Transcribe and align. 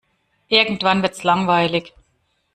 Irgendwann 0.47 1.03
wird's 1.03 1.21
langweilig. 1.23 1.93